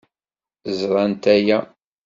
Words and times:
Ẓrant 0.79 1.23
aya. 1.35 1.57